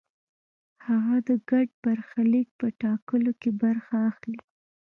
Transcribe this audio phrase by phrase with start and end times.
[0.85, 4.41] هغه د ګډ برخلیک په ټاکلو کې برخه اخلي.